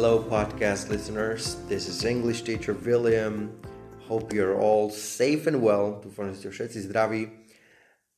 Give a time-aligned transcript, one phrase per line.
[0.00, 1.60] Hello, podcast listeners.
[1.68, 3.52] This is English teacher William.
[4.08, 6.00] Hope you're all safe and well.
[6.00, 7.28] Dúfam, že ste všetci zdraví.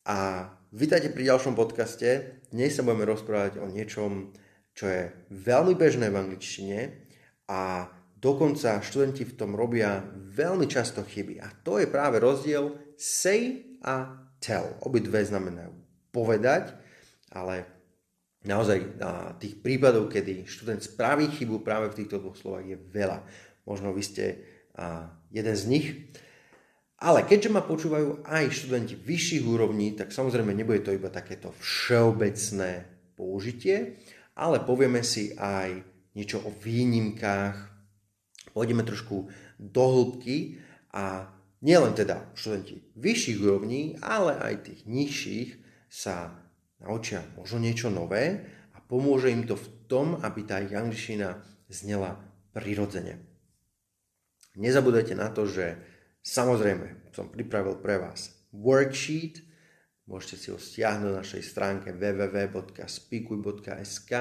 [0.06, 2.38] A vítajte pri ďalšom podcaste.
[2.54, 4.30] Dnes sa budeme rozprávať o niečom,
[4.78, 7.02] čo je veľmi bežné v angličtine
[7.50, 11.42] a dokonca študenti v tom robia veľmi často chyby.
[11.42, 14.78] A to je práve rozdiel say a tell.
[14.86, 15.74] Obidve znamenajú
[16.14, 16.78] povedať,
[17.34, 17.81] ale
[18.42, 18.98] naozaj
[19.38, 23.22] tých prípadov, kedy študent spraví chybu práve v týchto dvoch slovách je veľa.
[23.66, 24.24] Možno vy ste
[25.30, 25.88] jeden z nich.
[27.02, 32.86] Ale keďže ma počúvajú aj študenti vyšších úrovní, tak samozrejme nebude to iba takéto všeobecné
[33.18, 33.98] použitie,
[34.38, 35.82] ale povieme si aj
[36.14, 37.56] niečo o výnimkách,
[38.54, 39.26] pôjdeme trošku
[39.58, 40.62] do hĺbky
[40.94, 41.26] a
[41.62, 45.50] nielen teda študenti vyšších úrovní, ale aj tých nižších
[45.90, 46.41] sa
[46.82, 48.42] naučia možno niečo nové
[48.74, 51.38] a pomôže im to v tom, aby tá ich angličtina
[51.70, 52.18] znela
[52.52, 53.32] prirodzene.
[54.58, 55.80] Nezabudajte na to, že
[56.20, 59.40] samozrejme som pripravil pre vás worksheet,
[60.04, 64.12] môžete si ho stiahnuť na našej stránke www.spikuj.sk,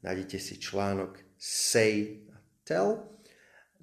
[0.00, 3.20] nájdete si článok Say a Tell.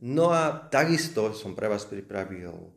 [0.01, 2.73] No a takisto som pre vás pripravil um,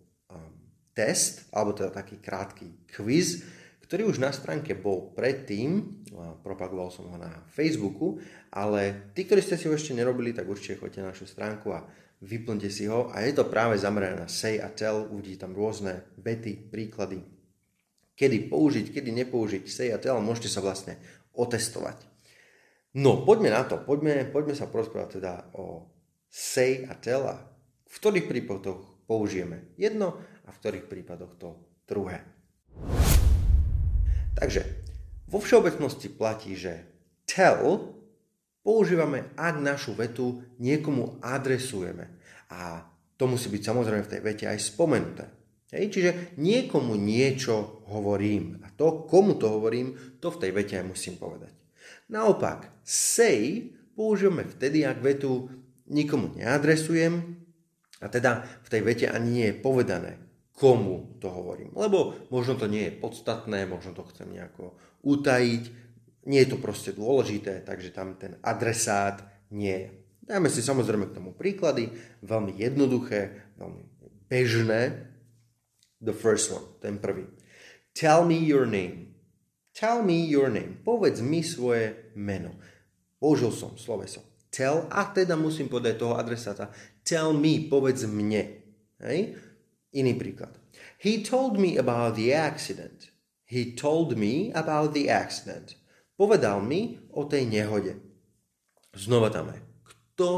[0.93, 3.41] test, alebo teda taký krátky quiz,
[3.87, 6.03] ktorý už na stránke bol predtým,
[6.43, 8.19] propagoval som ho na Facebooku,
[8.51, 11.87] ale tí, ktorí ste si ho ešte nerobili, tak určite choďte na našu stránku a
[12.19, 16.03] vyplňte si ho a je to práve zamerané na say a tell, uvidíte tam rôzne
[16.19, 17.23] vety, príklady,
[18.19, 20.99] kedy použiť, kedy nepoužiť say a tell, môžete sa vlastne
[21.37, 22.03] otestovať.
[22.97, 25.87] No, poďme na to, poďme, poďme sa porozprávať teda o
[26.27, 27.37] say a tell a
[27.87, 31.49] v ktorých prípadoch použijeme jedno a v ktorých prípadoch to
[31.87, 32.36] druhé.
[34.37, 34.61] Takže
[35.33, 36.85] vo všeobecnosti platí, že
[37.25, 37.97] tell
[38.61, 42.21] používame, ak našu vetu niekomu adresujeme.
[42.53, 42.85] A
[43.17, 45.25] to musí byť samozrejme v tej vete aj spomenuté.
[45.75, 48.63] Hej, čiže niekomu niečo hovorím.
[48.63, 51.51] A to, komu to hovorím, to v tej vete aj musím povedať.
[52.07, 55.51] Naopak, say používame vtedy, ak vetu
[55.91, 57.43] nikomu neadresujem,
[57.99, 60.21] a teda v tej vete ani nie je povedané,
[60.57, 61.77] komu to hovorím.
[61.77, 64.73] Lebo možno to nie je podstatné, možno to chcem nejako
[65.05, 65.65] utajiť,
[66.27, 69.21] nie je to proste dôležité, takže tam ten adresát
[69.53, 69.89] nie je.
[70.27, 71.93] Dajme si samozrejme k tomu príklady,
[72.25, 73.83] veľmi jednoduché, veľmi
[74.27, 75.13] bežné.
[76.03, 77.31] The first one, ten prvý.
[77.95, 79.15] Tell me your name.
[79.71, 80.83] Tell me your name.
[80.83, 82.59] Povedz mi svoje meno.
[83.23, 86.73] Použil som sloveso tell a teda musím povedať toho adresáta.
[87.05, 88.65] Tell me, povedz mne.
[89.05, 89.37] Hej?
[89.97, 90.53] Iný príklad.
[91.01, 93.09] He told me about the accident.
[93.49, 95.81] He told me about the accident.
[96.21, 97.97] Povedal mi o tej nehode.
[98.93, 99.61] Znova tam je.
[99.85, 100.29] Kto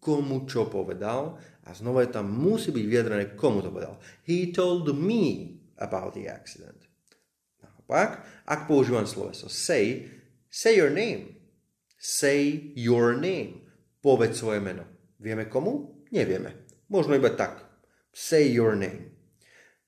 [0.00, 4.00] komu čo povedal a znova tam musí byť vyjadrené, komu to povedal.
[4.24, 6.88] He told me about the accident.
[7.62, 10.08] Naopak, ak používam sloveso say,
[10.50, 11.38] say your name.
[12.02, 13.62] Say your name.
[14.02, 14.82] Povedz svoje meno.
[15.22, 16.02] Vieme komu?
[16.10, 16.66] Nevieme.
[16.90, 17.61] Možno iba tak.
[18.12, 19.16] Say your name.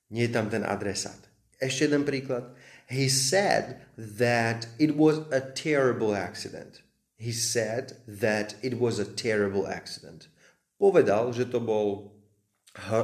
[0.09, 1.17] Nie je tam ten adresát.
[1.61, 2.53] Ešte jeden príklad.
[2.89, 6.85] He said that it was a terrible accident.
[7.17, 10.29] He said that it was a terrible accident.
[10.77, 12.13] Povedal, že to, bol,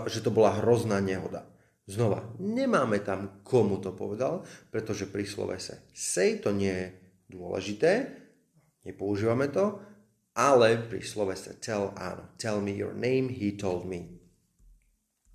[0.06, 1.48] že to bola hrozná nehoda.
[1.90, 6.88] Znova, nemáme tam, komu to povedal, pretože pri slovese say to nie je
[7.34, 7.92] dôležité,
[8.86, 9.82] nepoužívame to,
[10.38, 12.30] ale pri slovese tell áno.
[12.38, 14.21] Tell me your name, he told me.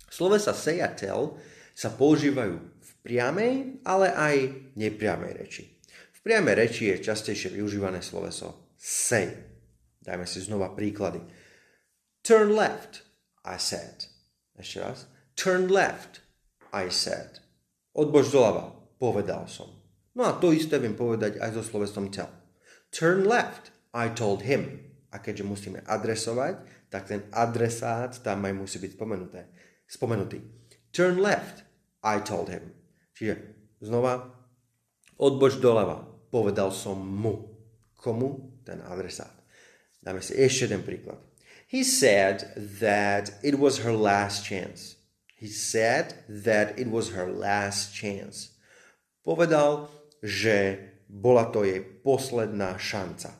[0.07, 0.55] Slovesa
[0.95, 1.35] tell
[1.77, 3.53] sa používajú v priamej,
[3.85, 4.35] ale aj
[4.73, 5.63] nepriamej reči.
[6.17, 9.29] V priamej reči je častejšie využívané sloveso say.
[10.01, 11.19] Dajme si znova príklady.
[12.23, 13.03] Turn left,
[13.43, 14.07] I said.
[14.55, 14.97] Ešte raz.
[15.35, 16.23] Turn left,
[16.71, 17.43] I said.
[17.91, 19.69] Odbož doľava, povedal som.
[20.17, 22.31] No a to isté viem povedať aj so slovesom tell.
[22.89, 24.81] Turn left, I told him.
[25.13, 29.47] A keďže musíme adresovať, tak ten adresát tam aj musí byť spomenuté
[29.87, 30.43] spomenutý.
[30.91, 31.63] Turn left,
[32.03, 32.75] I told him.
[33.17, 33.39] Čiže
[33.81, 34.29] znova,
[35.17, 37.57] odboč doľava, povedal som mu.
[37.97, 38.61] Komu?
[38.61, 39.33] Ten adresát.
[40.03, 41.17] Dáme si ešte jeden príklad.
[41.67, 44.95] He said that it was her last chance.
[45.35, 48.55] He said that it was her last chance.
[49.21, 49.91] Povedal,
[50.23, 50.79] že
[51.11, 53.35] bola to jej posledná šanca.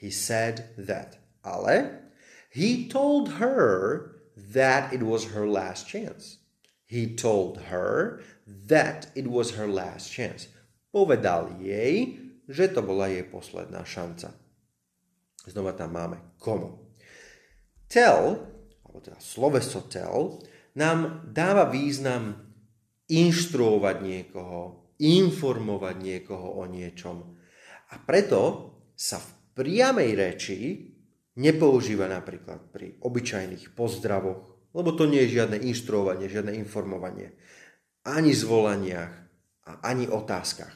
[0.00, 1.20] He said that.
[1.44, 2.00] Ale
[2.48, 6.38] he told her that it was her last chance.
[6.84, 10.46] He told her that it was her last chance.
[10.92, 14.30] Povedal jej, že to bola jej posledná šanca.
[15.48, 16.94] Znova tam máme komu.
[17.90, 18.38] Tell,
[18.86, 20.38] alebo teda sloveso tell,
[20.78, 22.54] nám dáva význam
[23.06, 27.16] inštruovať niekoho, informovať niekoho o niečom.
[27.90, 30.60] A preto sa v priamej reči
[31.36, 37.32] nepoužíva napríklad pri obyčajných pozdravoch, lebo to nie je žiadne inštruovanie, žiadne informovanie,
[38.04, 39.12] ani zvolaniach
[39.66, 40.72] a ani otázkach.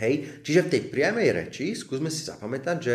[0.00, 0.44] Hej?
[0.44, 2.94] Čiže v tej priamej reči skúsme si zapamätať, že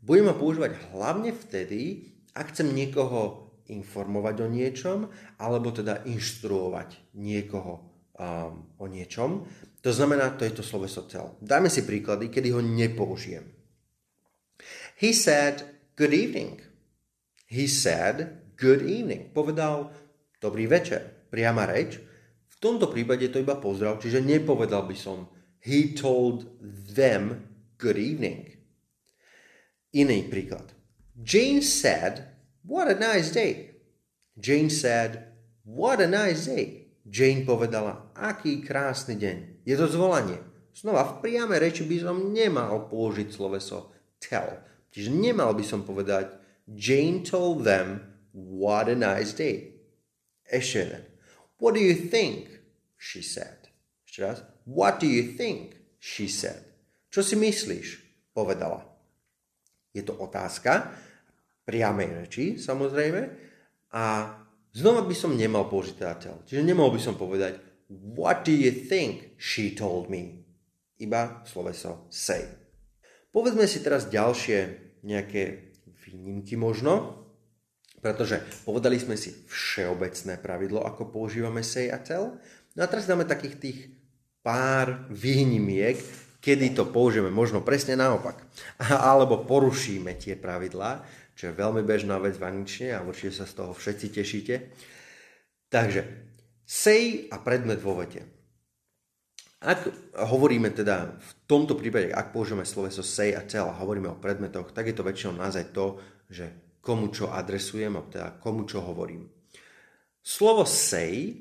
[0.00, 4.98] budeme používať hlavne vtedy, ak chcem niekoho informovať o niečom,
[5.36, 7.84] alebo teda inštruovať niekoho
[8.16, 9.44] um, o niečom.
[9.84, 11.36] To znamená, to je to sloveso tell.
[11.44, 13.44] Dáme si príklady, kedy ho nepoužijem.
[14.98, 16.62] He said, good evening.
[17.50, 19.34] He said, good evening.
[19.34, 19.90] Povedal,
[20.38, 21.26] dobrý večer.
[21.26, 21.98] Priama reč.
[22.46, 25.26] V tomto prípade to iba pozdrav, čiže nepovedal by som,
[25.58, 27.50] he told them
[27.82, 28.46] good evening.
[29.90, 30.70] Iný príklad.
[31.18, 32.30] Jane said,
[32.62, 33.82] what a nice day.
[34.38, 35.34] Jane said,
[35.66, 36.94] what a nice day.
[37.10, 39.66] Jane povedala, aký krásny deň.
[39.66, 40.38] Je to zvolanie.
[40.70, 43.90] Znova, v priame reči by som nemal použiť sloveso
[44.22, 44.67] tell.
[44.92, 46.32] Čiže nemal by som povedať
[46.68, 48.00] Jane told them
[48.32, 49.80] what a nice day.
[50.48, 51.02] Ešte jeden.
[51.60, 52.48] What do you think?
[52.96, 53.68] She said.
[54.04, 54.38] Ešte raz.
[54.64, 55.76] What do you think?
[56.00, 56.64] She said.
[57.08, 58.04] Čo si myslíš?
[58.32, 58.84] Povedala.
[59.96, 60.92] Je to otázka,
[61.64, 63.22] priamej reči samozrejme,
[63.92, 64.04] a
[64.78, 66.44] Znova by som nemal použiť teda.
[66.44, 67.58] Čiže nemohol by som povedať
[67.88, 70.44] What do you think she told me?
[71.00, 72.67] Iba sloveso say.
[73.38, 74.58] Povedzme si teraz ďalšie
[75.06, 75.70] nejaké
[76.02, 77.22] výnimky možno,
[78.02, 81.94] pretože povedali sme si všeobecné pravidlo, ako používame say.
[82.74, 83.78] No a teraz dáme takých tých
[84.42, 86.02] pár výnimiek,
[86.42, 88.42] kedy to použijeme možno presne naopak.
[89.14, 91.06] Alebo porušíme tie pravidlá
[91.38, 94.54] čo je veľmi bežná vec v angličtine a určite sa z toho všetci tešíte.
[95.70, 96.02] Takže
[96.66, 98.37] say a predmet vo vete.
[99.58, 104.22] Ak hovoríme teda v tomto prípade, ak použijeme sloveso say a tell a hovoríme o
[104.22, 105.98] predmetoch, tak je to väčšinou naozaj to,
[106.30, 109.26] že komu čo adresujem, a teda komu čo hovorím.
[110.22, 111.34] Slovo say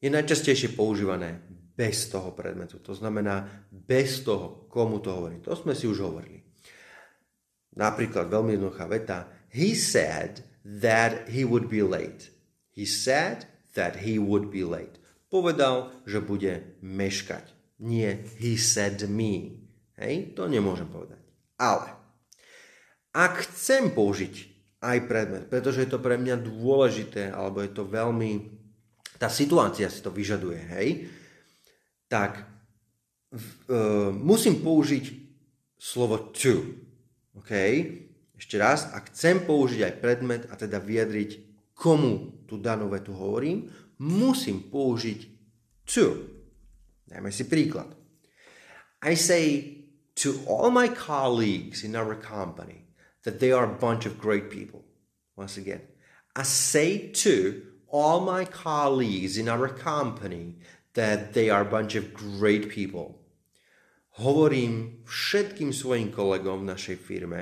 [0.00, 1.44] je najčastejšie používané
[1.76, 2.80] bez toho predmetu.
[2.80, 5.44] To znamená bez toho, komu to hovorím.
[5.44, 6.40] To sme si už hovorili.
[7.76, 9.18] Napríklad veľmi jednoduchá veta.
[9.52, 12.32] He said that he would be late.
[12.72, 13.44] He said
[13.76, 15.01] that he would be late.
[15.32, 17.48] Povedal, že bude meškať.
[17.80, 19.64] Nie he said me.
[19.96, 21.18] Hej, to nemôžem povedať.
[21.56, 21.88] Ale
[23.16, 24.34] ak chcem použiť
[24.82, 28.60] aj predmet, pretože je to pre mňa dôležité, alebo je to veľmi,
[29.16, 30.88] tá situácia si to vyžaduje, hej,
[32.10, 35.04] tak uh, musím použiť
[35.80, 36.60] slovo to.
[37.38, 37.52] OK?
[38.36, 41.30] Ešte raz, ak chcem použiť aj predmet a teda vyjadriť,
[41.78, 43.70] komu tú danú vetu hovorím,
[44.00, 45.20] musím použiť
[45.84, 46.06] to.
[47.08, 47.92] Dajme si príklad.
[49.02, 49.76] I say
[50.22, 52.86] to all my colleagues in our company
[53.26, 54.86] that they are a bunch of great people.
[55.34, 55.82] Once again,
[56.38, 60.62] I say to all my colleagues in our company
[60.94, 63.22] that they are a bunch of great people
[64.20, 67.40] hovorím všetkým svojim kolegom v našej firme,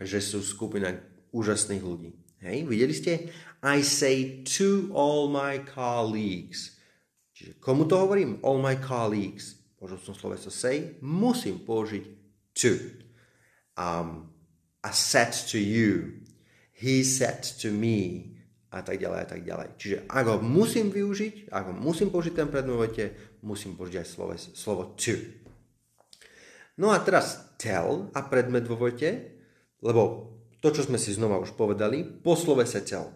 [0.00, 0.92] že sú skupina
[1.32, 2.12] úžasných ľudí.
[2.40, 3.28] Hej, videli ste?
[3.60, 6.80] I say to all my colleagues.
[7.36, 8.40] Čiže komu to hovorím?
[8.40, 9.60] All my colleagues.
[9.76, 12.04] Použil som sloveso say, musím použiť
[12.56, 12.72] to.
[13.76, 14.32] Um,
[14.80, 16.24] I said to you.
[16.72, 18.32] He said to me.
[18.72, 19.68] A tak ďalej, a tak ďalej.
[19.76, 24.32] Čiže ak ho musím využiť, ak ho musím použiť ten predmovete, musím použiť aj slovo,
[24.36, 25.16] slovo to.
[26.80, 29.36] No a teraz tell a predmet vo vete,
[29.84, 33.10] lebo to, čo sme si znova už povedali, po slove tell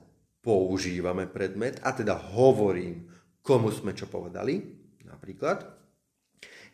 [0.44, 3.08] používame predmet a teda hovorím,
[3.40, 4.60] komu sme čo povedali.
[5.04, 5.64] Napríklad,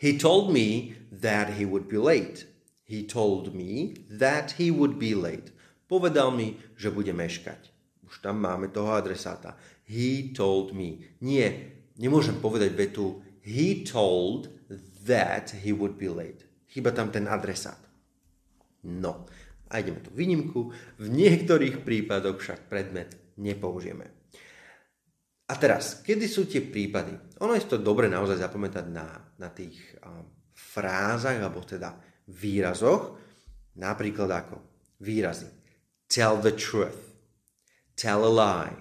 [0.02, 2.46] he told me that he would be late.
[2.86, 5.54] He told me that he would be late.
[5.86, 7.70] Povedal mi, že bude meškať.
[8.06, 9.54] Už tam máme toho adresáta.
[9.86, 10.98] He told me.
[11.22, 14.50] Nie, nemôžem povedať vetu he told
[15.06, 16.46] that he would be late.
[16.70, 17.78] Chyba tam ten adresát.
[18.86, 19.26] No,
[19.70, 20.74] a ideme tu výnimku.
[20.98, 24.06] V niektorých prípadoch však predmet nepoužijeme.
[25.50, 27.14] A teraz, kedy sú tie prípady?
[27.42, 31.98] Ono je to dobre naozaj zapamätať na, na tých um, frázach, alebo teda
[32.30, 33.18] výrazoch,
[33.74, 34.62] napríklad ako
[35.02, 35.50] výrazy.
[36.06, 37.18] Tell the truth.
[37.98, 38.74] Tell a lie.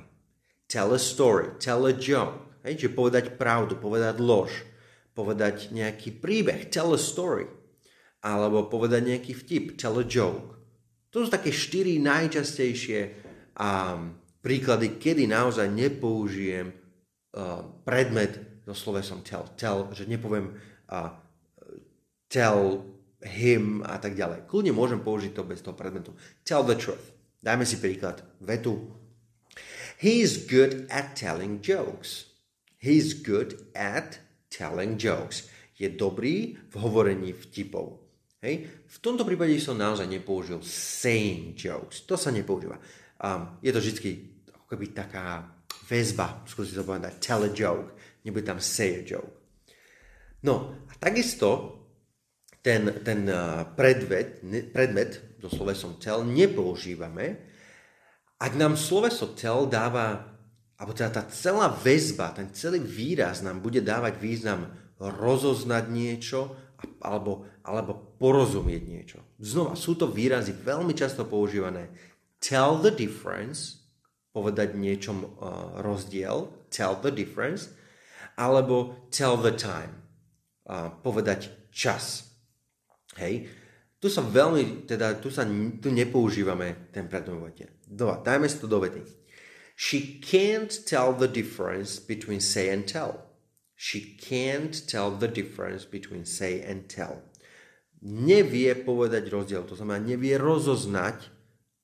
[0.69, 1.57] Tell a story.
[1.57, 2.61] Tell a joke.
[2.61, 4.53] Hej, že povedať pravdu, povedať lož,
[5.17, 6.69] povedať nejaký príbeh.
[6.69, 7.49] Tell a story
[8.19, 10.58] alebo povedať nejaký vtip, tell a joke.
[11.09, 12.99] To sú také štyri najčastejšie
[13.57, 13.97] a
[14.45, 19.49] príklady, kedy naozaj nepoužijem uh, predmet so slovesom tell.
[19.57, 20.53] Tell, že nepoviem
[20.93, 21.11] uh,
[22.29, 22.85] tell
[23.25, 24.47] him a tak ďalej.
[24.47, 26.15] Kľudne môžem použiť to bez toho predmetu.
[26.45, 27.11] Tell the truth.
[27.41, 28.23] Dajme si príklad.
[28.39, 28.93] Vetu.
[29.99, 32.31] He's good at telling jokes.
[32.79, 35.51] He's good at telling jokes.
[35.75, 37.99] Je dobrý v hovorení vtipov.
[38.39, 38.71] Hej?
[38.87, 42.07] V tomto prípade som naozaj nepoužil saying jokes.
[42.07, 42.79] To sa nepoužíva.
[43.19, 44.11] Um, je to vždy
[44.55, 45.43] ako keby taká
[45.91, 49.33] väzba, skúsi to povedať, tell a joke, nebude tam say a joke.
[50.45, 51.75] No a takisto
[52.63, 57.43] ten, ten uh, predmet, so slovesom tell nepoužívame,
[58.39, 60.31] ak nám sloveso tell dáva,
[60.79, 66.55] alebo teda tá celá väzba, ten celý výraz nám bude dávať význam rozoznať niečo
[67.03, 69.19] alebo, alebo porozumieť niečo.
[69.39, 71.87] Znova, sú to výrazy veľmi často používané.
[72.43, 73.87] Tell the difference,
[74.35, 77.71] povedať niečom uh, rozdiel, tell the difference,
[78.35, 80.03] alebo tell the time,
[80.67, 82.27] uh, povedať čas.
[83.15, 83.47] Hej,
[83.99, 85.43] tu sa veľmi, teda tu sa
[85.79, 89.03] tu nepoužívame ten predmet Dova, dajme si to do vety.
[89.75, 93.31] She can't tell the difference between say and tell.
[93.79, 97.23] She can't tell the difference between say and tell.
[97.99, 101.19] Nevie povedať rozdiel, to znamená nevie rozoznať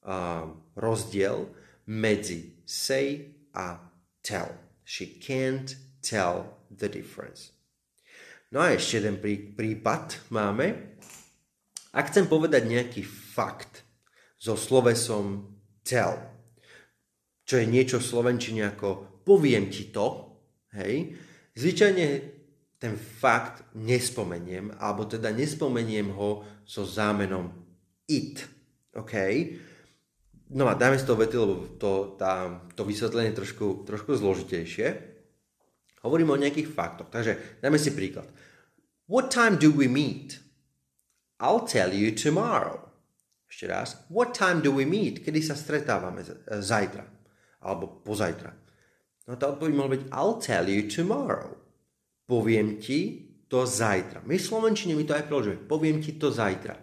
[0.07, 0.47] uh,
[0.79, 1.51] rozdiel
[1.91, 3.83] medzi say a
[4.23, 4.55] tell.
[4.87, 7.51] She can't tell the difference.
[8.53, 10.95] No a ešte jeden prí, prípad máme.
[11.91, 13.83] Ak chcem povedať nejaký fakt
[14.39, 15.51] so slovesom
[15.83, 16.15] tell,
[17.43, 20.37] čo je niečo v slovenčine ako poviem ti to,
[20.77, 21.15] hej,
[21.57, 22.34] zvyčajne
[22.85, 27.49] ten fakt nespomeniem, alebo teda nespomeniem ho so zámenom
[28.05, 28.45] it.
[28.93, 29.13] OK?
[30.53, 35.17] No a dáme si to vety, lebo to, tá, to vysvetlenie je trošku, trošku zložitejšie.
[36.05, 37.09] Hovoríme o nejakých faktoch.
[37.09, 38.29] Takže dáme si príklad.
[39.09, 40.37] What time do we meet?
[41.41, 42.85] I'll tell you tomorrow.
[43.49, 43.97] Ešte raz.
[44.13, 45.25] What time do we meet?
[45.25, 46.21] Kedy sa stretávame
[46.61, 47.01] zajtra?
[47.65, 48.53] Alebo pozajtra?
[49.25, 51.64] No tá odpoveď mohla byť I'll tell you tomorrow.
[52.25, 54.25] Poviem ti to zajtra.
[54.25, 55.69] My v Slovenčine my to aj preložíme.
[55.69, 56.75] Poviem ti to zajtra.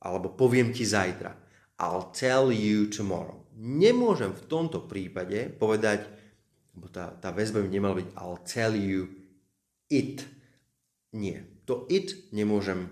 [0.00, 1.32] Alebo poviem ti zajtra.
[1.76, 3.44] I'll tell you tomorrow.
[3.56, 6.08] Nemôžem v tomto prípade povedať,
[6.76, 9.12] lebo tá, tá väzba by nemala byť I'll tell you
[9.92, 10.24] it.
[11.12, 11.44] Nie.
[11.68, 12.88] To it nemôžem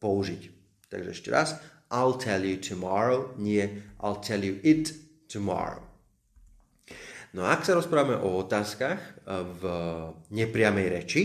[0.00, 0.42] použiť.
[0.88, 1.56] Takže ešte raz,
[1.92, 4.92] I'll tell you tomorrow, nie I'll tell you it
[5.28, 5.91] tomorrow.
[7.32, 9.62] No a ak sa rozprávame o otázkach eh, v
[10.36, 11.22] nepriamej reči,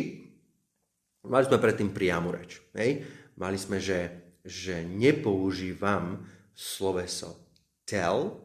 [1.27, 2.63] mali sme predtým priamu reč.
[2.75, 3.03] Hej?
[3.37, 6.23] Mali sme, že, že nepoužívam
[6.55, 8.39] sloveso tell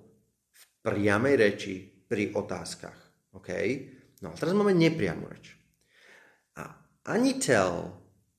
[0.52, 2.99] v priamej reči pri otázkach.
[3.33, 3.88] Okay?
[4.21, 5.57] No a teraz máme nepriamu reč.
[6.59, 6.69] A
[7.09, 7.95] ani tell,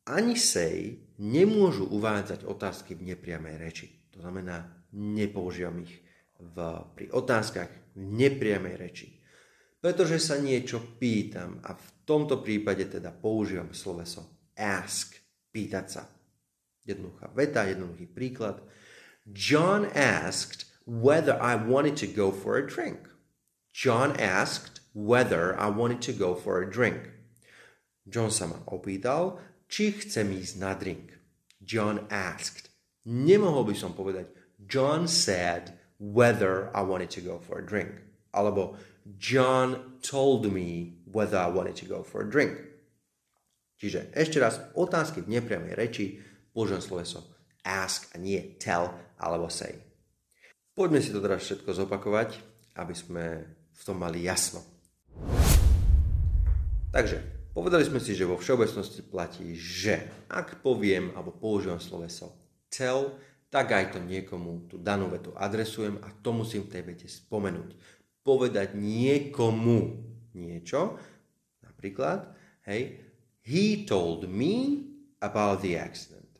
[0.06, 3.88] ani say nemôžu uvádzať otázky v nepriamej reči.
[4.13, 6.03] To znamená, nepoužívam ich
[6.38, 6.56] v,
[6.94, 9.08] pri otázkach v nepriamej reči.
[9.84, 15.20] Pretože sa niečo pýtam a v tomto prípade teda používam sloveso ask,
[15.52, 16.08] pýtať sa.
[16.88, 18.63] Jednoduchá veta, jednoduchý príklad.
[19.28, 23.12] John asked whether I wanted to go for a drink.
[23.75, 27.12] John asked whether I wanted to go for a drink.
[28.08, 31.16] John sa ma opýtal, či chcem ísť na drink.
[31.63, 32.72] John asked.
[33.04, 34.32] Nemohol by som povedať
[34.63, 38.00] John said whether I wanted to go for a drink.
[38.36, 38.75] Alebo
[39.19, 42.55] John told me whether I wanted to go for a drink.
[43.77, 46.24] Čiže ešte raz, otázky v nepriamej reči,
[46.55, 47.27] použijem sloveso
[47.63, 49.75] ask a nie tell alebo say.
[50.75, 52.29] Poďme si to teraz všetko zopakovať,
[52.79, 53.24] aby sme
[53.72, 54.63] v tom mali jasno.
[56.93, 62.33] Takže, Povedali sme si, že vo všeobecnosti platí, že ak poviem alebo používam sloveso
[62.65, 63.13] tell,
[63.53, 67.77] tak aj to niekomu tú danú vetu adresujem a to musím v tej vete spomenúť.
[68.24, 70.00] Povedať niekomu
[70.34, 70.96] niečo,
[71.60, 72.32] napríklad,
[72.63, 72.98] hej,
[73.44, 74.88] he told me
[75.20, 76.39] about the accident.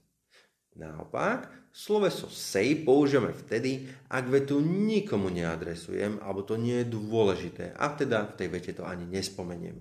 [0.80, 7.92] Naopak, sloveso say použijeme vtedy, ak vetu nikomu neadresujem, alebo to nie je dôležité a
[7.94, 9.78] teda v tej vete to ani nespomeniem.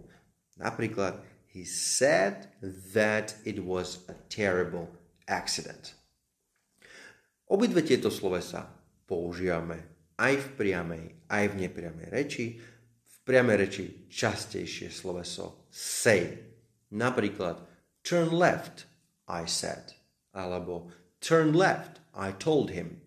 [0.59, 2.49] Napríklad, he said
[2.92, 4.88] that it was a terrible
[5.28, 5.97] accident.
[7.49, 8.73] Obidve tieto slovesa
[9.04, 12.45] používame aj v priamej, aj v nepriamej reči.
[13.02, 16.52] V priamej reči častejšie sloveso say.
[16.92, 17.62] Napríklad
[18.04, 18.85] turn left,
[19.31, 19.97] I said.
[20.37, 20.92] Alebo
[21.23, 23.00] turn left, I told him.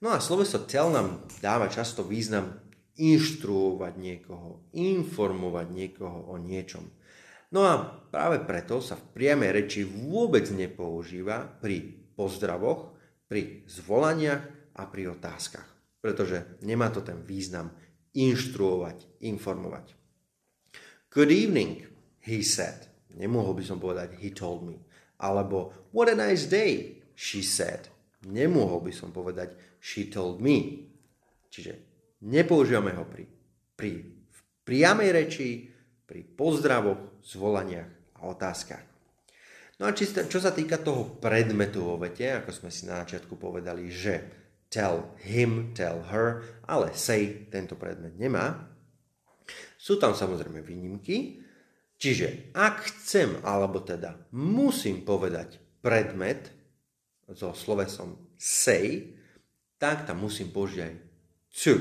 [0.00, 2.56] No a sloveso tell nám dáva často význam
[2.96, 6.88] inštruovať niekoho, informovať niekoho o niečom.
[7.50, 11.82] No a práve preto sa v priamej reči vôbec nepoužíva pri
[12.14, 12.94] pozdravoch,
[13.26, 15.79] pri zvolaniach a pri otázkach.
[16.00, 17.70] Pretože nemá to ten význam
[18.16, 19.94] inštruovať, informovať.
[21.12, 21.84] Good evening,
[22.24, 22.88] he said.
[23.14, 24.80] Nemohol by som povedať he told me.
[25.20, 27.90] Alebo what a nice day, she said.
[28.24, 29.52] Nemohol by som povedať
[29.82, 30.88] she told me.
[31.50, 31.72] Čiže
[32.24, 33.26] nepoužívame ho pri,
[33.74, 34.06] pri
[34.62, 35.66] priamej reči,
[36.06, 38.84] pri pozdravoch, zvolaniach a otázkach.
[39.80, 43.40] No a či, čo sa týka toho predmetu vo vete, ako sme si na začiatku
[43.40, 44.39] povedali, že
[44.70, 48.70] tell him, tell her, ale say tento predmet nemá,
[49.74, 51.42] sú tam samozrejme výnimky,
[51.98, 56.54] čiže ak chcem, alebo teda musím povedať predmet
[57.34, 59.14] so slovesom say,
[59.80, 60.94] tak tam musím použiť aj
[61.50, 61.74] to.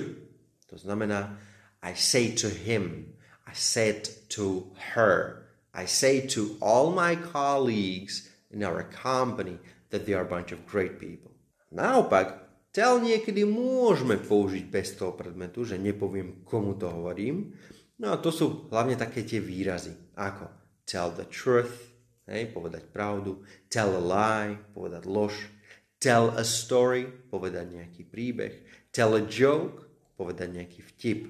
[0.74, 1.38] To znamená
[1.82, 3.16] I say to him,
[3.46, 4.06] I said
[4.36, 9.58] to her, I say to all my colleagues in our company
[9.90, 11.32] that they are a bunch of great people.
[11.74, 12.49] Naopak,
[12.80, 17.52] tell niekedy môžeme použiť bez toho predmetu, že nepoviem, komu to hovorím.
[18.00, 20.48] No a to sú hlavne také tie výrazy, ako
[20.88, 21.92] tell the truth,
[22.32, 25.52] hej, povedať pravdu, tell a lie, povedať lož,
[26.00, 28.64] tell a story, povedať nejaký príbeh,
[28.96, 29.84] tell a joke,
[30.16, 31.28] povedať nejaký vtip,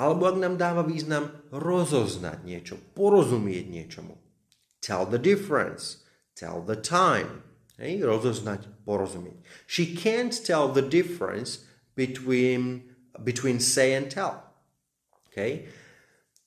[0.00, 4.16] alebo ak nám dáva význam rozoznať niečo, porozumieť niečomu.
[4.80, 6.08] Tell the difference.
[6.32, 7.44] Tell the time.
[7.76, 9.36] Hej, rozoznať, porozumieť.
[9.68, 12.88] She can't tell the difference between,
[13.20, 14.40] between say and tell.
[15.28, 15.68] Okay?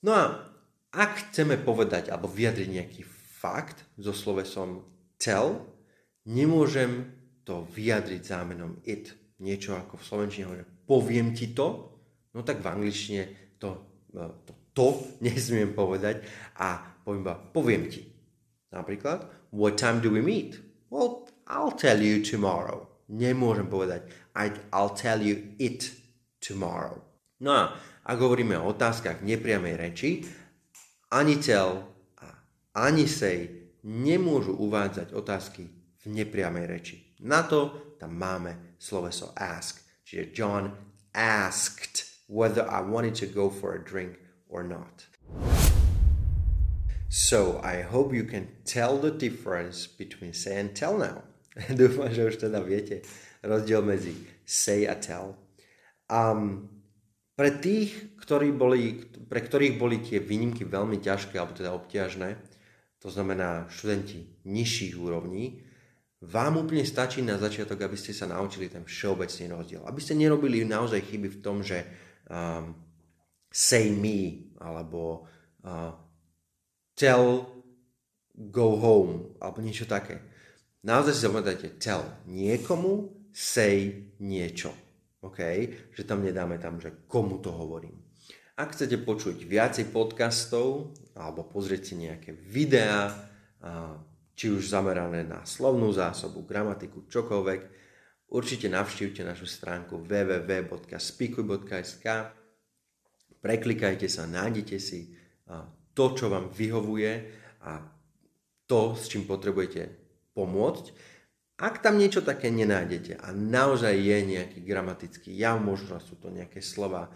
[0.02, 0.24] No a
[0.90, 3.02] ak chceme povedať alebo vyjadriť nejaký
[3.42, 4.82] fakt so slovesom
[5.22, 5.70] tell,
[6.26, 7.14] nemôžem
[7.46, 9.14] to vyjadriť zámenom it.
[9.40, 11.90] Niečo ako v slovenčine hovorím, poviem ti to,
[12.34, 13.24] No tak v angličtine
[13.58, 14.86] to, e, to, to
[15.26, 16.22] nesmiem povedať
[16.62, 18.06] a poviem iba, poviem ti.
[18.70, 20.62] Napríklad, what time do we meet?
[20.90, 22.90] Well, I'll tell you tomorrow.
[23.10, 24.06] Nemôžem povedať,
[24.74, 25.90] I'll tell you it
[26.42, 27.02] tomorrow.
[27.42, 27.64] No a
[28.06, 30.10] ak hovoríme o otázkach nepriamej reči,
[31.10, 31.86] ani tell
[32.22, 32.28] a
[32.86, 35.64] ani say nemôžu uvádzať otázky
[36.02, 36.96] v nepriamej reči.
[37.26, 39.82] Na to tam máme sloveso ask.
[40.06, 40.64] Čiže John
[41.14, 44.18] asked whether I wanted to go for a drink
[44.50, 45.06] or not.
[47.10, 51.26] So I hope you can tell the difference between say and tell now.
[51.74, 53.02] Dúfam, že už teda viete
[53.42, 54.14] rozdiel medzi
[54.46, 55.34] say a tell.
[56.06, 56.70] Um,
[57.34, 62.38] pre tých, ktorí boli, pre ktorých boli tie výnimky veľmi ťažké alebo teda obťažné,
[63.02, 65.66] to znamená študenti nižších úrovní,
[66.20, 69.82] vám úplne stačí na začiatok, aby ste sa naučili ten všeobecný rozdiel.
[69.88, 71.90] Aby ste nerobili naozaj chyby v tom, že
[72.30, 72.76] um,
[73.50, 75.26] say me alebo
[75.64, 76.09] uh,
[77.00, 77.48] tell
[78.36, 80.20] go home alebo niečo také.
[80.84, 84.76] Naozaj si zapamätajte tell niekomu, say niečo.
[85.24, 85.40] OK?
[85.96, 87.96] Že tam nedáme tam, že komu to hovorím.
[88.60, 93.16] Ak chcete počuť viacej podcastov alebo pozrieť si nejaké videá,
[94.36, 97.62] či už zamerané na slovnú zásobu, gramatiku, čokoľvek,
[98.32, 102.06] určite navštívte našu stránku www.spikuj.sk
[103.40, 105.16] preklikajte sa, nájdete si
[106.00, 107.12] to, čo vám vyhovuje
[107.68, 107.84] a
[108.64, 109.92] to, s čím potrebujete
[110.32, 110.96] pomôcť.
[111.60, 116.64] Ak tam niečo také nenájdete a naozaj je nejaký gramatický jav, možno sú to nejaké
[116.64, 117.12] slova,